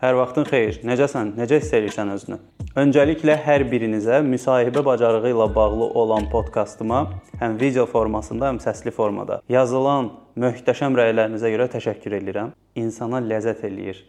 Hər 0.00 0.16
vaxtın 0.16 0.46
xeyir. 0.48 0.78
Necəsən? 0.88 1.34
Necə 1.36 1.58
hiss 1.60 1.74
edirsən 1.76 2.08
özünü? 2.14 2.38
Öncəliklə 2.80 3.34
hər 3.44 3.66
birinizə 3.68 4.22
müsahibə 4.24 4.80
bacarığı 4.86 5.28
ilə 5.28 5.48
bağlı 5.52 5.88
olan 6.00 6.30
podkastıma 6.32 7.02
həm 7.42 7.58
video 7.60 7.84
formasında, 7.84 8.48
həm 8.48 8.62
səsli 8.64 8.94
formada 8.96 9.42
yazılan 9.52 10.08
möhtəşəm 10.40 10.96
rəylərinizə 10.96 11.52
görə 11.52 11.68
təşəkkür 11.76 12.16
edirəm. 12.22 12.54
İnsana 12.80 13.20
ləzzət 13.20 13.60
eləyir. 13.68 14.00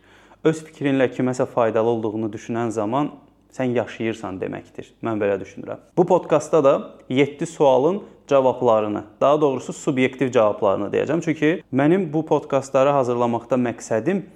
Öz 0.47 0.63
fikrinlə 0.69 1.11
kiməsə 1.11 1.49
faydalı 1.51 1.91
olduğunu 1.97 2.31
düşünən 2.31 2.71
zaman 2.71 3.11
sən 3.51 3.75
yaşayırsan 3.75 4.39
deməkdir. 4.39 4.93
Mən 5.03 5.19
belə 5.19 5.35
düşünürəm. 5.43 5.89
Bu 5.97 6.07
podkastda 6.07 6.63
da 6.63 6.75
7 7.09 7.45
sualın 7.45 8.03
cavablarını, 8.27 9.03
daha 9.21 9.41
doğrusu 9.41 9.73
subyektiv 9.73 10.31
cavablarını 10.31 10.87
deyəcəm. 10.93 11.21
Çünki 11.21 11.63
mənim 11.73 12.13
bu 12.13 12.25
podkastları 12.25 12.89
hazırlamaqda 12.95 13.59
məqsədim 13.59 14.29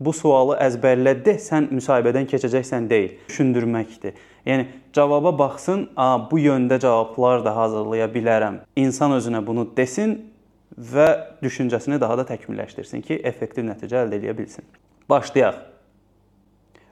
bu 0.00 0.12
sualı 0.12 0.56
əzbərlə 0.62 1.14
de, 1.24 1.34
sən 1.42 1.68
müsahibədən 1.74 2.28
keçəcəksən 2.30 2.88
deyil, 2.90 3.16
düşündürməkdir. 3.28 4.18
Yəni 4.46 4.66
cavaba 4.92 5.38
baxsın, 5.38 5.88
"A, 5.96 6.30
bu 6.30 6.38
yöndə 6.38 6.80
cavablar 6.80 7.44
da 7.44 7.56
hazırlaya 7.56 8.06
bilərəm." 8.06 8.58
İnsan 8.76 9.12
özünə 9.12 9.46
bunu 9.46 9.68
desin 9.76 10.30
və 10.78 11.08
düşüncəsini 11.42 12.00
daha 12.00 12.18
da 12.18 12.22
təkmilləşdirsin 12.22 13.02
ki, 13.02 13.20
effektiv 13.24 13.64
nəticə 13.64 14.04
əldə 14.04 14.20
edə 14.20 14.38
bilsin. 14.38 14.64
Başlayaq. 15.10 15.54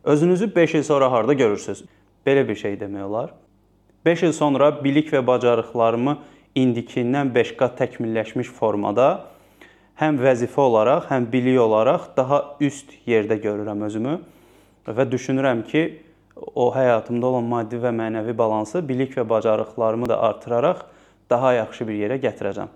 Özünüzü 0.05 0.55
5 0.57 0.75
il 0.75 0.83
sonra 0.83 1.13
harda 1.13 1.33
görürsüz? 1.33 1.85
Belə 2.27 2.49
bir 2.49 2.55
şey 2.55 2.81
demək 2.81 3.03
olar. 3.03 3.31
5 4.05 4.23
il 4.23 4.33
sonra 4.33 4.85
bilik 4.85 5.13
və 5.13 5.27
bacarıqlarımı 5.27 6.19
indikindən 6.57 7.35
5 7.35 7.57
qat 7.57 7.81
təkmilləşmiş 7.81 8.47
formada 8.47 9.25
həm 10.01 10.19
vəzifə 10.21 10.61
olaraq, 10.61 11.09
həm 11.11 11.29
bilik 11.33 11.61
olaraq 11.61 12.11
daha 12.17 12.43
üst 12.61 12.93
yerdə 13.09 13.39
görürəm 13.41 13.85
özümü 13.89 14.19
və 14.87 15.07
düşünürəm 15.11 15.65
ki, 15.67 15.85
o 16.37 16.69
həyatımda 16.75 17.27
olan 17.27 17.47
maddi 17.49 17.79
və 17.81 17.93
mənəvi 17.97 18.37
balansı 18.37 18.83
bilik 18.89 19.17
və 19.17 19.25
bacarıqlarımı 19.29 20.09
da 20.09 20.21
artıraraq 20.29 20.85
daha 21.31 21.53
yaxşı 21.57 21.89
bir 21.89 21.97
yerə 21.97 22.21
gətirəcəm. 22.21 22.69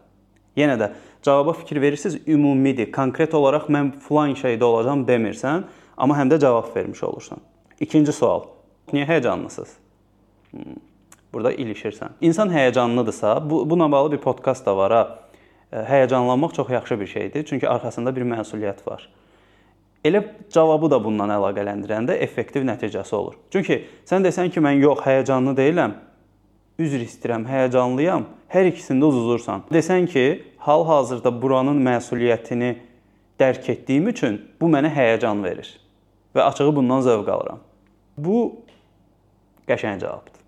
Yenə 0.56 0.78
də 0.80 0.90
cavaba 1.22 1.52
fikir 1.52 1.80
verirsiniz, 1.80 2.16
ümumidir. 2.27 2.90
Konkret 2.92 3.34
olaraq 3.34 3.68
mən 3.68 3.92
filan 4.08 4.32
şeydə 4.34 4.64
olacağam 4.64 5.05
demirsən, 5.06 5.68
amma 5.96 6.16
həm 6.18 6.32
də 6.32 6.40
cavab 6.40 6.72
vermiş 6.77 7.05
olursan. 7.05 7.38
İkinci 7.80 8.12
sual. 8.12 8.48
Niyə 8.92 9.06
həyəcanlısınız? 9.06 9.77
Hmm. 10.50 10.80
Burada 11.32 11.52
ilişirsən. 11.52 12.16
İnsan 12.20 12.50
həyəcanlıdırsa, 12.50 13.50
bu 13.50 13.70
buna 13.70 13.92
bağlı 13.92 14.12
bir 14.12 14.18
podkast 14.18 14.66
da 14.66 14.77
var 14.77 14.92
ha 14.92 15.18
həyəcanlanmaq 15.72 16.54
çox 16.54 16.70
yaxşı 16.70 17.00
bir 17.00 17.06
şeydir, 17.06 17.44
çünki 17.44 17.68
arxasında 17.68 18.16
bir 18.16 18.22
məsuliyyət 18.22 18.86
var. 18.86 19.08
Elə 20.04 20.22
cavabı 20.52 20.90
da 20.90 20.98
bundan 21.04 21.30
əlaqələndirəndə 21.30 22.16
effektiv 22.24 22.64
nəticəsi 22.64 23.14
olur. 23.14 23.34
Çünki 23.52 23.82
sən 24.08 24.24
desən 24.24 24.50
ki, 24.50 24.62
mən 24.64 24.80
yox, 24.80 25.02
həyəcanlı 25.04 25.52
deyiləm, 25.58 25.96
üzr 26.80 27.04
istəyirəm, 27.04 27.44
həyəcanlıyam, 27.50 28.24
hər 28.50 28.70
ikisində 28.72 29.10
uzuzursan. 29.12 29.66
Desən 29.72 30.08
ki, 30.10 30.24
hal-hazırda 30.64 31.32
buranın 31.42 31.78
məsuliyyətini 31.84 32.74
dərk 33.40 33.70
etdiyim 33.74 34.08
üçün 34.12 34.40
bu 34.60 34.68
mənə 34.72 34.90
həyəcan 34.94 35.44
verir 35.44 35.68
və 36.36 36.42
açığı 36.48 36.72
bundan 36.77 37.05
zövq 37.05 37.28
alıram. 37.32 37.60
Bu 38.16 38.40
qəşəng 39.68 40.00
cavabdır. 40.00 40.40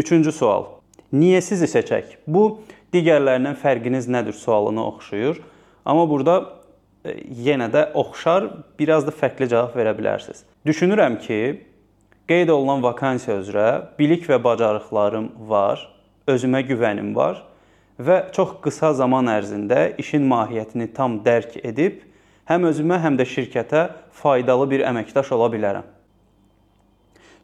Üçüncü 0.00 0.32
sual. 0.32 0.66
Niyə 1.12 1.40
sizi 1.42 1.66
seçək? 1.68 2.20
Bu 2.26 2.60
digərlərindən 2.94 3.56
fərqiniz 3.60 4.08
nədir 4.10 4.36
sualına 4.36 4.84
oxşuyur. 4.92 5.40
Amma 5.84 6.06
burada 6.10 6.36
e, 7.04 7.16
yenə 7.46 7.70
də 7.72 7.86
oxşar, 7.98 8.48
biraz 8.78 9.06
da 9.06 9.14
fərqli 9.14 9.48
cavab 9.50 9.76
verə 9.78 9.94
bilərsiniz. 9.96 10.44
Düşünürəm 10.66 11.18
ki, 11.22 11.40
qeyd 12.30 12.50
olunan 12.54 12.82
vakansiya 12.84 13.40
üzrə 13.40 13.68
bilik 13.98 14.26
və 14.30 14.40
bacarıqlarım 14.44 15.30
var, 15.50 15.82
özümə 16.30 16.62
güvənim 16.68 17.14
var 17.16 17.40
və 18.00 18.30
çox 18.34 18.58
qısa 18.64 18.92
zaman 18.96 19.28
ərzində 19.28 19.90
işin 20.00 20.24
mahiyyətini 20.30 20.88
tam 20.96 21.18
dərk 21.24 21.58
edib 21.64 22.04
həm 22.48 22.66
özümə, 22.70 23.00
həm 23.02 23.18
də 23.18 23.26
şirkətə 23.28 23.82
faydalı 24.22 24.68
bir 24.70 24.84
əməkdaş 24.88 25.32
ola 25.36 25.50
bilərəm. 25.52 25.86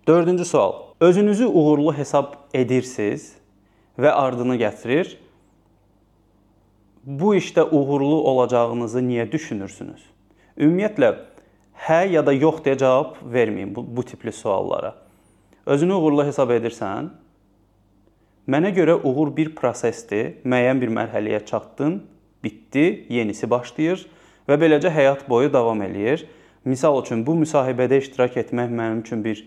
4-cü 0.06 0.44
sual. 0.46 0.74
Özünüzü 1.00 1.46
uğurlu 1.46 1.92
hesab 1.96 2.36
edirsiniz 2.54 3.32
və 3.98 4.12
ardını 4.14 4.56
gətirir 4.60 5.16
bu 7.06 7.34
işdə 7.38 7.62
uğurlu 7.70 8.22
olacağınızı 8.30 9.00
niyə 9.06 9.26
düşünürsünüz? 9.32 10.02
Ümumiyyətlə 10.58 11.12
hə 11.86 12.00
ya 12.10 12.24
da 12.26 12.32
yox 12.34 12.64
deyə 12.64 12.78
cavab 12.80 13.20
verməyin 13.32 13.74
bu, 13.74 13.84
bu 13.96 14.02
tipli 14.02 14.32
suallara. 14.32 14.94
Özünü 15.66 15.94
uğurlu 15.94 16.24
hesab 16.26 16.50
edirsən? 16.50 17.12
Mənə 18.50 18.72
görə 18.74 18.98
uğur 19.02 19.30
bir 19.36 19.54
prosesdir. 19.54 20.36
Müəyyən 20.44 20.80
bir 20.82 20.90
mərhələyə 20.98 21.44
çatdın, 21.46 22.00
bitdi, 22.42 23.06
yenisi 23.10 23.50
başlayır 23.50 24.06
və 24.48 24.58
beləcə 24.58 24.90
həyat 24.90 25.28
boyu 25.30 25.52
davam 25.52 25.82
eləyir. 25.82 26.26
Misal 26.64 26.98
üçün 27.02 27.22
bu 27.26 27.36
müsahibədə 27.38 28.00
iştirak 28.02 28.36
etmək 28.42 28.70
mənim 28.70 29.04
üçün 29.06 29.22
bir 29.24 29.44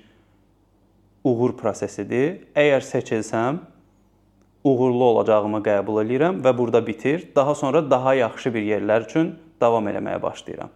uğur 1.24 1.58
prosesidir. 1.59 2.46
Əgər 2.56 2.88
seçilsəm, 2.88 3.59
uğurlu 4.69 5.03
olacağımı 5.03 5.62
qəbul 5.66 6.02
eləyirəm 6.03 6.41
və 6.46 6.53
burada 6.57 6.81
bitir. 6.88 7.28
Daha 7.35 7.56
sonra 7.56 7.81
daha 7.91 8.13
yaxşı 8.13 8.53
bir 8.53 8.66
yerlər 8.66 9.06
üçün 9.07 9.34
davam 9.62 9.88
eləməyə 9.88 10.22
başlayıram. 10.22 10.69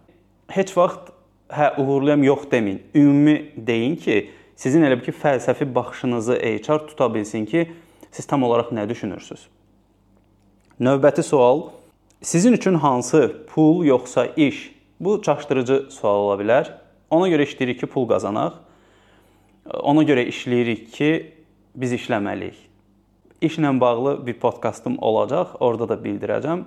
Heç 0.50 0.74
vaxt 0.76 1.12
hə 1.54 1.70
uğurluyam 1.80 2.22
yox 2.24 2.48
deməyin. 2.50 2.82
Ümumi 2.94 3.36
deyin 3.56 3.96
ki, 3.96 4.30
sizin 4.56 4.84
elə 4.86 4.98
bir 4.98 5.06
ki 5.06 5.14
fəlsəfi 5.22 5.68
baxışınızı 5.74 6.38
HR 6.42 6.86
tuta 6.88 7.08
bilsin 7.14 7.46
ki, 7.46 7.68
siz 8.10 8.26
tam 8.26 8.42
olaraq 8.42 8.72
nə 8.74 8.88
düşünürsüz? 8.88 9.46
Növbəti 10.80 11.22
sual 11.22 11.68
sizin 12.22 12.52
üçün 12.52 12.74
hansı 12.74 13.46
pul 13.54 13.84
yoxsa 13.84 14.26
iş? 14.26 14.74
Bu 15.00 15.22
çaşdırıcı 15.22 15.86
sual 15.90 16.26
ola 16.26 16.40
bilər. 16.42 16.70
Ona 17.10 17.28
görə 17.28 17.46
işləyirik 17.46 17.80
ki, 17.80 17.86
pul 17.86 18.08
qazanaq. 18.08 18.60
Ona 19.82 20.02
görə 20.02 20.26
işləyirik 20.28 20.90
ki, 20.92 21.10
biz 21.74 21.92
işləməliyik 21.92 22.73
işlə 23.46 23.80
bağlı 23.80 24.26
bir 24.26 24.38
podkastım 24.40 24.96
olacaq, 24.98 25.56
orada 25.60 25.88
da 25.88 25.94
bildirəcəm. 25.94 26.64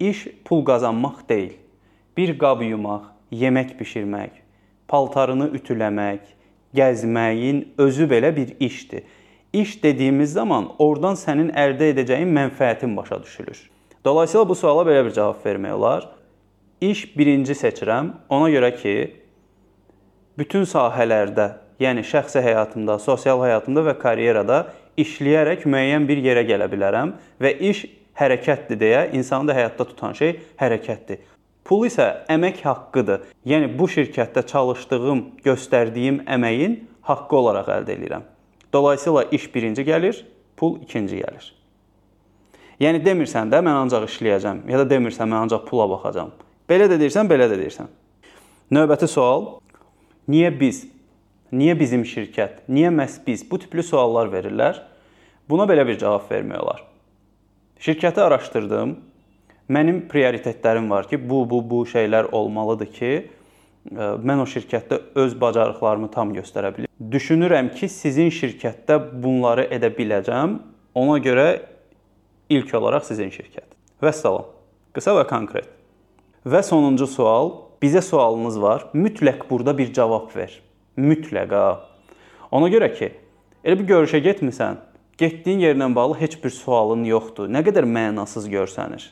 İş 0.00 0.26
pul 0.44 0.64
qazanmaq 0.64 1.28
deyil. 1.28 1.52
Bir 2.16 2.38
qab 2.38 2.62
yumaq, 2.62 3.08
yemək 3.32 3.76
bişirmək, 3.78 4.30
paltarını 4.88 5.48
ütüləmək, 5.56 6.20
gəzməyin 6.76 7.64
özü 7.78 8.08
belə 8.10 8.36
bir 8.36 8.56
işdir. 8.60 9.02
İş 9.52 9.82
dediyimiz 9.82 10.32
zaman 10.32 10.68
oradan 10.78 11.16
sənin 11.16 11.52
əldə 11.52 11.92
edəcəyin 11.92 12.30
mənfəətin 12.32 12.96
başa 12.96 13.22
düşülür. 13.22 13.70
Dolayısıyla 14.04 14.48
bu 14.48 14.54
suala 14.54 14.82
belə 14.88 15.04
bir 15.04 15.12
cavab 15.12 15.44
vermək 15.46 15.72
olar. 15.72 16.08
İş 16.80 17.18
birinci 17.18 17.52
seçirəm. 17.52 18.08
Ona 18.28 18.48
görə 18.50 18.72
ki, 18.76 18.94
bütün 20.38 20.64
sahələrdə, 20.66 21.52
yəni 21.80 22.02
şəxsi 22.06 22.40
həyatımda, 22.42 22.98
sosial 22.98 23.44
həyatımda 23.44 23.84
və 23.90 23.98
karyerada 23.98 24.64
işləyərək 25.00 25.66
müəyyən 25.68 26.06
bir 26.08 26.22
yerə 26.24 26.44
gələ 26.48 26.68
bilərəm 26.72 27.14
və 27.42 27.54
iş 27.70 27.84
hərəkətdir 28.18 28.80
deyə 28.80 29.02
insanı 29.16 29.48
da 29.50 29.56
həyatda 29.56 29.86
tutan 29.88 30.16
şey 30.16 30.36
hərəkətdir. 30.60 31.22
Pul 31.64 31.86
isə 31.86 32.08
əmək 32.32 32.64
haqqıdır. 32.66 33.26
Yəni 33.46 33.70
bu 33.78 33.86
şirkətdə 33.90 34.42
çalışdığım, 34.50 35.22
göstərdiyim 35.44 36.22
əməyin 36.26 36.80
haqqı 37.06 37.38
olaraq 37.38 37.70
əldə 37.78 37.96
edirəm. 37.96 38.26
Dolayısıyla 38.72 39.24
iş 39.30 39.48
birinci 39.54 39.84
gəlir, 39.86 40.24
pul 40.56 40.80
ikinci 40.82 41.22
gəlir. 41.22 41.52
Yəni 42.82 43.02
demirsən 43.04 43.50
də 43.52 43.60
mən 43.62 43.84
ancaq 43.84 44.08
işləyəcəm 44.08 44.64
ya 44.70 44.80
da 44.80 44.86
demirsən 44.90 45.28
mən 45.30 45.46
ancaq 45.46 45.68
pula 45.68 45.86
baxacağam. 45.90 46.32
Belə 46.68 46.88
də 46.90 46.98
deyirsən, 46.98 47.28
belə 47.30 47.46
də 47.50 47.58
deyirsən. 47.60 47.90
Növbəti 48.72 49.06
sual: 49.10 49.44
Niyə 50.28 50.50
biz 50.58 50.86
Niyə 51.52 51.74
bizim 51.76 52.00
şirkət? 52.08 52.62
Niyə 52.72 52.88
məhz 52.96 53.18
biz? 53.26 53.42
Bu 53.44 53.58
tipli 53.60 53.82
suallar 53.84 54.30
verirlər. 54.32 54.78
Buna 55.52 55.66
belə 55.68 55.84
bir 55.84 55.98
cavab 56.00 56.30
vermək 56.30 56.62
olar. 56.62 56.80
Şirkəti 57.82 58.22
araşdırdım. 58.24 58.94
Mənim 59.72 59.98
prioritetlərim 60.08 60.88
var 60.90 61.08
ki, 61.10 61.18
bu 61.28 61.42
bu 61.50 61.60
bu 61.70 61.82
şeylər 61.88 62.30
olmalıdır 62.32 62.88
ki, 62.96 63.12
e, 63.92 64.08
mən 64.30 64.40
o 64.40 64.48
şirkətdə 64.48 64.98
öz 65.20 65.36
bacarıqlarımı 65.40 66.08
tam 66.16 66.32
göstərə 66.32 66.72
bilim. 66.76 66.88
Düşünürəm 67.12 67.68
ki, 67.76 67.88
sizin 67.88 68.32
şirkətdə 68.32 68.98
bunları 69.12 69.68
edə 69.76 69.92
biləcəm. 69.92 70.56
Ona 70.94 71.20
görə 71.20 71.46
ilk 72.48 72.74
olaraq 72.80 73.04
sizin 73.04 73.28
şirkət. 73.28 73.68
Vəssalam. 74.00 74.48
Qısa 74.96 75.18
və 75.20 75.28
konkret. 75.28 75.68
Və 76.48 76.64
sonuncu 76.64 77.06
sual, 77.06 77.54
bizə 77.84 78.00
sualınız 78.00 78.60
var. 78.60 78.88
Mütləq 78.96 79.50
burada 79.50 79.76
bir 79.78 79.92
cavab 79.92 80.32
ver. 80.36 80.62
Mütləqa. 80.96 81.80
Ona 82.52 82.68
görə 82.68 82.90
ki, 82.92 83.08
elə 83.64 83.78
bir 83.80 83.86
görüşə 83.88 84.18
getmisən, 84.20 84.76
getdiyin 85.16 85.62
yerlə 85.64 85.88
bağlı 85.94 86.18
heç 86.20 86.36
bir 86.42 86.52
sualın 86.52 87.06
yoxdur. 87.08 87.48
Nə 87.48 87.62
qədər 87.64 87.88
mənasız 87.88 88.48
görsənir. 88.52 89.06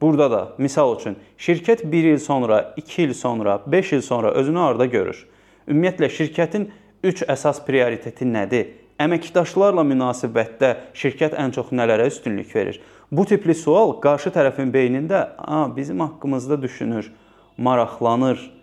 Burada 0.00 0.30
da 0.30 0.40
misal 0.58 0.94
üçün 0.96 1.18
şirkət 1.38 1.84
1 1.92 2.04
il 2.04 2.18
sonra, 2.18 2.74
2 2.76 3.02
il 3.02 3.14
sonra, 3.14 3.60
5 3.66 3.92
il 3.92 4.00
sonra 4.00 4.32
özünü 4.32 4.58
harda 4.58 4.86
görür? 4.86 5.26
Ümumiyyətlə 5.68 6.10
şirkətin 6.16 6.66
3 7.04 7.22
əsas 7.28 7.62
prioriteti 7.68 8.24
nədir? 8.24 8.72
Əməkdaşlarla 9.00 9.84
münasibətdə 9.84 10.74
şirkət 10.96 11.36
ən 11.36 11.52
çox 11.52 11.72
nələrə 11.76 12.08
üstünlük 12.08 12.54
verir? 12.56 12.80
Bu 13.12 13.24
tipli 13.28 13.54
sual 13.54 13.98
qarşı 14.00 14.32
tərəfin 14.32 14.72
beynində, 14.72 15.36
"A, 15.38 15.76
bizim 15.76 16.00
haqqımızda 16.00 16.62
düşünür, 16.62 17.12
maraqlanır" 17.58 18.55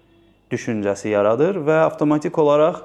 düşüncəsi 0.54 1.12
yaradır 1.12 1.60
və 1.66 1.82
avtomatik 1.90 2.38
olaraq 2.38 2.84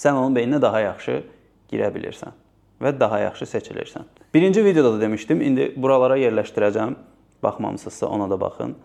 sən 0.00 0.18
onun 0.18 0.36
beyninə 0.36 0.60
daha 0.62 0.82
yaxşı 0.90 1.22
girə 1.70 1.90
bilirsən 1.94 2.36
və 2.80 2.92
daha 3.00 3.18
yaxşı 3.26 3.46
seçilirsən. 3.54 4.06
Birinci 4.34 4.64
videoda 4.64 4.92
da 4.96 5.00
demişdim, 5.00 5.40
indi 5.40 5.72
buralara 5.76 6.18
yerləşdirəcəm. 6.18 6.94
Baxmamısınızsa 7.42 8.06
ona 8.06 8.30
da 8.30 8.40
baxın. 8.40 8.76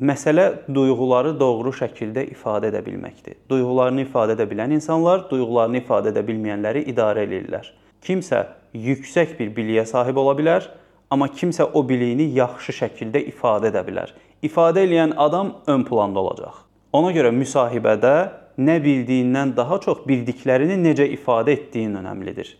Məsələ 0.00 0.44
duyğuları 0.74 1.34
doğru 1.40 1.70
şəkildə 1.70 2.24
ifadə 2.32 2.70
edə 2.72 2.80
bilməkdir. 2.82 3.36
Duyğularını 3.50 4.06
ifadə 4.06 4.34
edə 4.34 4.46
bilən 4.50 4.74
insanlar 4.74 5.28
duyğularını 5.30 5.82
ifadə 5.84 6.10
edə 6.10 6.24
bilməyənləri 6.26 6.82
idarə 6.90 7.26
eləyirlər. 7.28 7.68
Kimsə 8.02 8.40
yüksək 8.74 9.38
bir 9.38 9.52
biliyə 9.54 9.84
sahib 9.86 10.18
ola 10.18 10.34
bilər, 10.38 10.66
amma 11.10 11.28
kimsə 11.30 11.68
o 11.70 11.84
biliyini 11.88 12.26
yaxşı 12.34 12.74
şəkildə 12.80 13.22
ifadə 13.30 13.70
edə 13.70 13.84
bilər. 13.86 14.10
İfadə 14.42 14.82
edən 14.88 15.14
adam 15.16 15.54
ön 15.66 15.84
planda 15.86 16.20
olacaq. 16.20 16.64
Ona 16.94 17.10
görə 17.14 17.32
müsahibədə 17.34 18.14
nə 18.62 18.78
bildiyindən 18.84 19.56
daha 19.56 19.80
çox 19.82 20.04
bildiklərini 20.06 20.78
necə 20.78 21.08
ifadə 21.10 21.56
etdiyin 21.56 21.98
önəmlidir. 21.98 22.54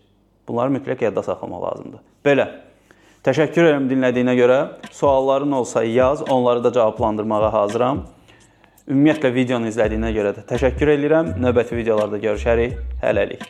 Bunları 0.47 0.75
mütləq 0.75 1.07
yadda 1.07 1.23
saxlamaq 1.23 1.63
lazımdır. 1.69 2.01
Belə 2.25 2.49
Təşəkkür 3.25 3.65
edirəm 3.65 3.85
dinlədiyinə 3.89 4.35
görə. 4.37 4.57
Sualların 4.93 5.55
olsa 5.57 5.81
yaz, 5.83 6.21
onları 6.29 6.61
da 6.63 6.71
cavablandırmağa 6.75 7.49
hazıram. 7.53 8.03
Ümumiyyətlə 8.85 9.33
videonu 9.33 9.71
izlədiyinə 9.73 10.13
görə 10.13 10.35
də 10.37 10.45
təşəkkür 10.51 10.93
edirəm. 10.99 11.37
Növbəti 11.41 11.79
videolarda 11.79 12.21
görüşərik. 12.21 12.77
Hələlik. 13.01 13.49